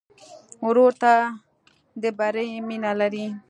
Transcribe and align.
ورور 0.67 0.91
ته 1.01 1.13
د 2.01 2.03
بری 2.17 2.49
مینه 2.67 2.91
لرې. 2.99 3.27